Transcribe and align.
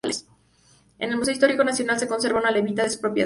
En 0.97 1.11
el 1.11 1.15
Museo 1.17 1.31
Histórico 1.35 1.63
Nacional 1.63 1.99
se 1.99 2.07
conserva 2.07 2.39
una 2.39 2.49
levita 2.49 2.81
de 2.81 2.89
su 2.89 2.99
propiedad. 2.99 3.19